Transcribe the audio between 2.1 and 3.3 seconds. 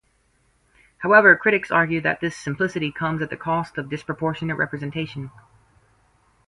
this simplicity comes at